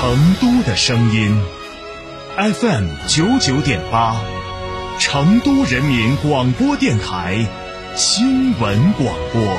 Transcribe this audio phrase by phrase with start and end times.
[0.00, 1.36] 成都的声音
[2.34, 4.16] ，FM 九九点八，
[4.98, 7.46] 成都人民广播电台
[7.96, 9.58] 新闻广播。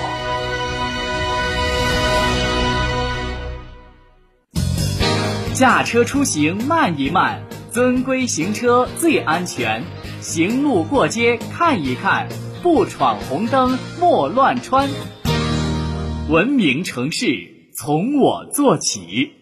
[5.54, 9.84] 驾车出行慢一慢，遵规行车最安全。
[10.21, 12.27] 行路过街看一看，
[12.63, 14.90] 不闯红灯莫乱穿。
[16.30, 17.27] 文明城市
[17.76, 19.34] 从我做起。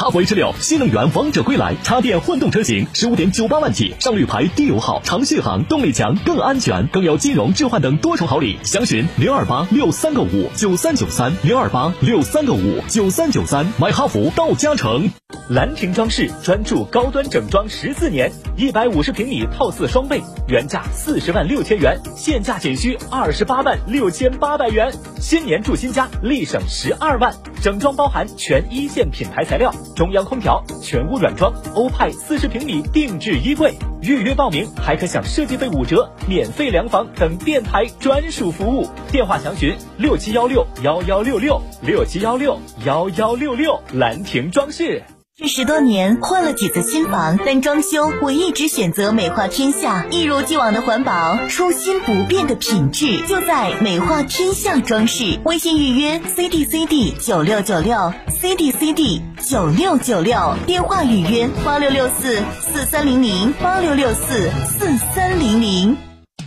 [0.00, 8.56] 哈弗 H 六新能源王者归来，插电混动车型十五点九八万起，上绿牌，低油耗，长续航，动力强，更安全，更有金融置换等多重好礼。
[8.62, 15.10] 详询零二八六三个五九三九三零二八六三个五九三九三，买哈弗到嘉诚。
[15.50, 24.90] 兰亭装饰专注高端整装十四年，一百五十平米套四双倍，原价四十万六千元，现价仅需二十八万六千八百元。
[25.20, 27.34] 新年住新家，立省十二万。
[27.60, 29.70] 整装包含全一线品牌材料。
[29.94, 38.88] 中央空调、全屋软装、欧派四十平米定制衣柜，预约报名还可享设计费五折、免费量房等电台专属服务。
[39.10, 43.80] 电话详询六七幺六幺幺六六六七幺六幺幺六六。
[43.92, 45.02] 兰亭装饰。
[45.36, 55.40] 这十多年换了几次新房，但装修我一直选择美化天下，一如既往的环保，初心不变的品质，就在美化天下装饰。
[55.46, 65.94] 微信预约 C D C D 九六九六 C D C D 九六九六，电话预约八六六四四三零零八六六四四三零零。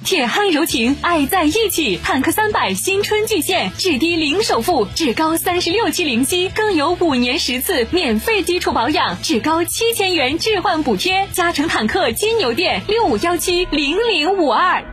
[0.04, 2.00] 铁汉柔情，爱在一起。
[2.04, 11.28] 坦克三百新春巨献，至低零首付，至高三十六期零息，更有五年十次免费基础保养，至高七千元置换补贴。
[11.32, 14.93] 嘉诚坦克金牛店六五幺七零零五二。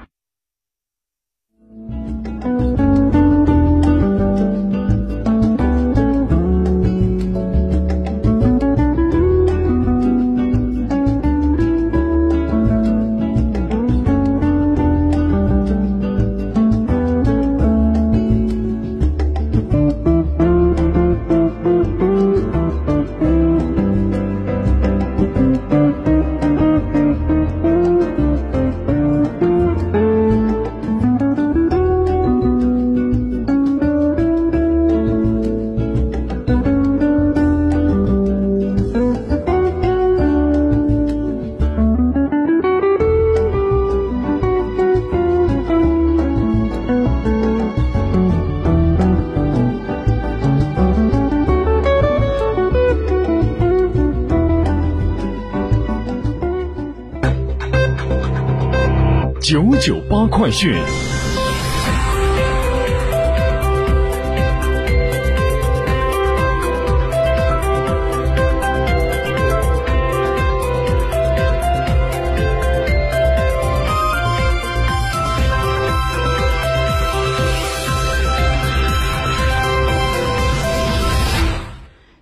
[59.50, 60.72] 九九八快讯。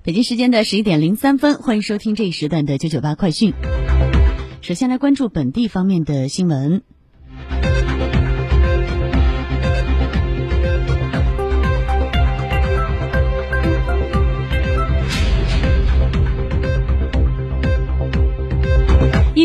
[0.03, 3.53] 北京时间的十一点零三分，欢迎收听这一时段的九九八快讯。
[4.63, 6.83] 首先来关注本地方面的新闻。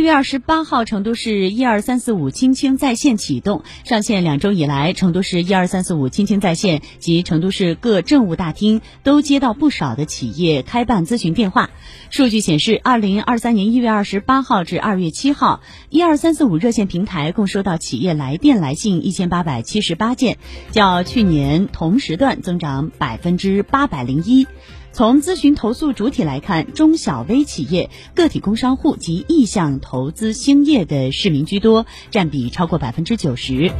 [0.04, 3.64] 月二十八号，成都市一二三四五青青在线启动。
[3.86, 11.70] 上线两周以来，成都市一二三四五青青在线及成都市各政务大厅都接到不少的企业开办咨询电话。
[12.10, 20.38] 数据显示，二零二三年一月二十八号至二月七号，一二三四五热线平台共收到企业来电来信一千八百七十八件，
[20.72, 24.48] 较去年同时段增长百分之八百零一。
[24.94, 33.72] 从咨询投诉主体来看，中小微企业、个体工商户及意向投资兴业的市民居多，占比超过百分之九十。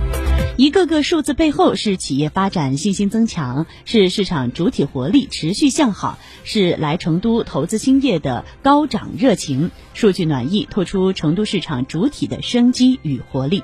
[0.58, 9.70] 一个个数字背后是企业发展信心增强，是市场主体活力持续向好，是来成都投资兴业的高涨热情。
[9.94, 13.64] 数据暖意透出成都市场主体的生机与活力。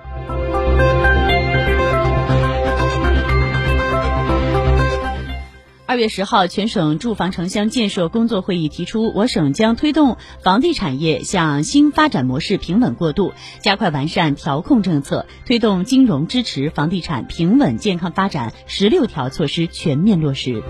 [5.90, 13.34] 二月十号，全省住房城乡建设工作会议提出，我省将推动房地产业向新发展模式平稳过渡，
[13.64, 20.62] 加快完善调控政策，推动金融支持房地产平稳健康发展十六条措施全面落实。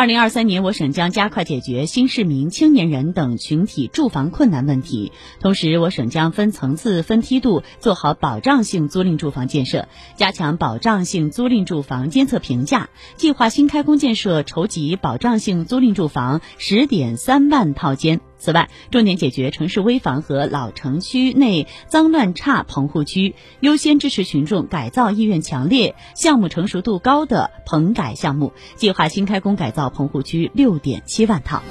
[0.00, 5.12] 二零二三年，我省将加快解决新市民、青年人等群体住房困难问题。
[5.40, 18.22] 同时，我省将分层次、分梯度做好保障性租赁住房建设，加强保障性租赁住房监测评价，计划新开工建设筹集保障性租赁住房十点三万套间。
[18.40, 31.62] 此外，重点解决城市危房和老城区内脏乱差棚户区，优先支持群众改造意愿强烈、项目成熟度高的棚改项目，计划新开工改造棚户区六点七万套。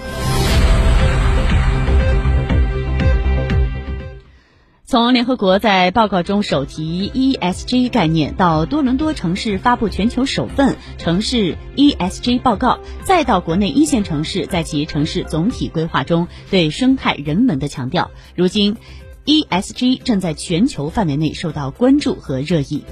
[4.89, 18.77] 从联合国在报告中首提 ESG 概念，到多伦多城市发布全球首份城市 ESG 报告，再到国内一线城市在其城市总体规划中对生态人文的强调，如今
[19.25, 22.83] ESG 正在全球范围内受到关注和热议。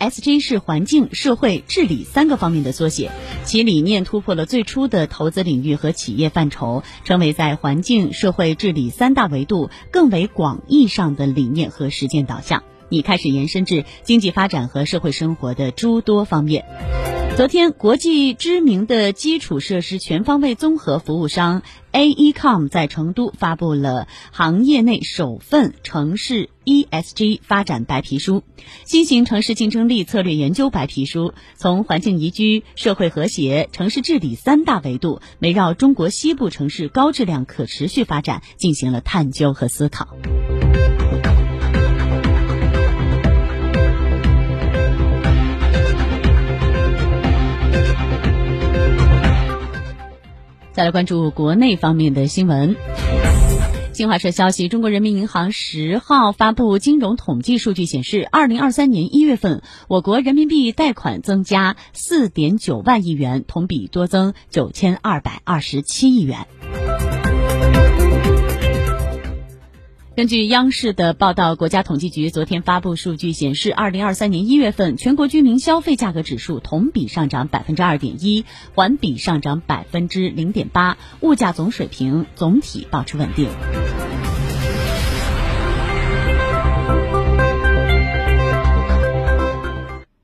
[0.00, 3.10] S G 是环境、社会、治理三个方面的缩写，
[3.44, 16.64] 其理念突破了最初的投资领域和企业范畴，成为在环境、社会、治理三大维度更为广义上的理念和实践导向，已开始延伸至经济发展和社会生活的诸多方面。
[17.40, 28.42] 昨天，国际知名的基础设施全方位综合服务商 AECOM 在成都发布了行业内首份城市 ESG 发展白皮书，
[28.84, 40.08] 新型城市竞争力策略研究白皮书，从环境宜居、社会和谐、城市治理三大维度，围绕中国西部城市高质量可持续发展进行了探究和思考。
[50.72, 52.76] 再来关注国内方面的新闻。
[53.92, 66.46] 新华社消息，中国人民银行十号发布金融统计数据显示，二零二三年一月份，我国人民币贷款增加四点九万亿元，同比多增九千二百二十七亿元。
[70.20, 78.44] 根据央视的报道，国家统计局昨天发布数据显示，二零二三年一月份全国居民消费价格指数同比上涨百分之二点一，
[78.74, 83.48] 环比上涨百分之零点八，物价总水平总体保持稳定。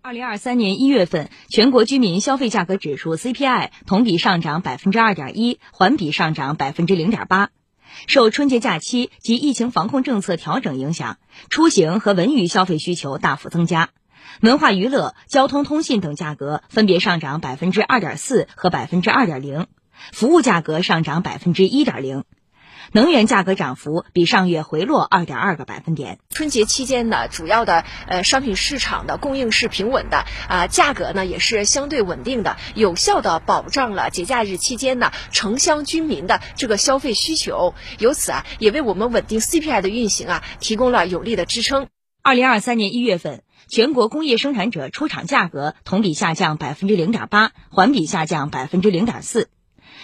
[0.03, 7.49] 二零二三年一月份全国居民消费价格指数 CPI 同比上涨百分之二点一，环比上涨百分之零点八。
[8.07, 11.19] 受春节假期及疫情防控政策调整影响，
[11.51, 13.91] 出行和文娱消费需求大幅增加，
[14.41, 19.67] 文化娱乐、交通通信等价格分别上涨百分之二点四和百分之二点零，
[20.13, 22.25] 服务价格上涨百分之一点零。
[22.93, 26.19] 能源价格涨幅比上月回落二点二个百分点。
[26.31, 41.89] 春节期间呢，主要的呃商品市场的供应是平稳的，啊，价格呢也是相对稳定的，有效的保障了节假日期间呢城乡居民的这个消费需求，由此啊也为我们稳定 CPI 的运行啊提供了有力的支撑。
[42.23, 49.49] 二零二三年一月份，全国工业生产者出厂价格同比下降百分之零点八，环比下降百分之零点四。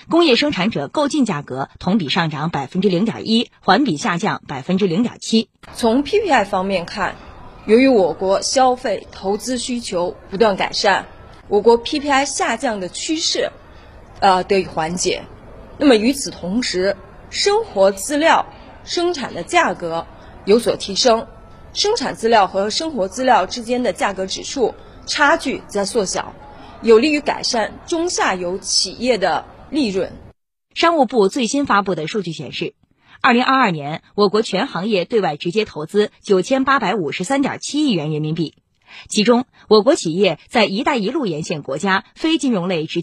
[0.09, 5.49] 工业生产者购进价格同比上涨百分之零点一，环比下降百分之零点七。
[5.75, 7.15] 从 PPI 方面看，
[7.67, 11.07] 由于我国消费投资需求不断改善，
[11.49, 13.53] 我国 PPI 下降的趋势，
[14.19, 15.23] 呃得以缓解。
[15.79, 16.97] 那么与此同时，
[17.31, 18.47] 生活资料
[18.85, 20.07] 生产的价格
[20.45, 21.29] 有所提升，
[21.73, 24.75] 生产资料和生活资料之间的价格指数
[25.07, 26.35] 差距在缩小，
[26.83, 29.45] 有利于改善中下游企业的。
[29.73, 30.13] 利润。
[30.75, 32.75] 商务部最新发布的数据显示，
[33.23, 38.55] 二零二二年我国全行业对外直接投资九千八百五十三点七亿元人民币，
[39.09, 43.01] 其中我国企业在“一带一路”沿线国家非金融类直接。